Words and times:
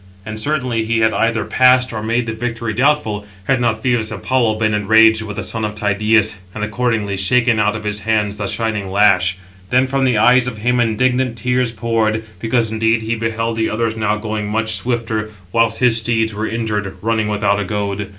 And 0.25 0.39
certainly 0.39 0.83
he 0.83 1.01
had 1.01 1.13
either 1.13 1.45
passed, 1.45 1.93
or 1.93 2.01
made 2.01 2.25
[the 2.25 2.33
victory] 2.33 2.73
doubtful, 2.73 3.27
had 3.43 3.61
not 3.61 3.83
Phœbus 3.83 4.11
Apollo 4.11 4.55
been 4.57 4.73
enraged 4.73 5.21
with 5.21 5.35
the 5.35 5.43
son 5.43 5.63
of 5.63 5.75
Tydeus, 5.75 6.37
and 6.55 6.63
accordingly 6.63 7.15
shaken 7.15 7.59
out 7.59 7.75
of 7.75 7.83
his 7.83 7.99
hands 7.99 8.37
the 8.37 8.47
shining 8.47 8.89
lash. 8.89 9.37
Then 9.69 9.85
from 9.85 10.03
the 10.03 10.17
eyes 10.17 10.47
of 10.47 10.57
him 10.57 10.79
indignant 10.79 11.37
tears 11.37 11.71
poured, 11.71 12.23
because 12.39 12.71
indeed 12.71 13.03
he 13.03 13.13
beheld 13.13 13.57
the 13.57 13.69
others 13.69 13.95
now 13.95 14.17
going 14.17 14.47
much 14.47 14.75
swifter, 14.75 15.29
whilst 15.51 15.77
his 15.81 15.97
[steeds] 15.97 16.33
were 16.33 16.47
injured, 16.47 16.95
running 17.03 17.27
without 17.27 17.59
a 17.59 17.63
goad. 17.63 18.07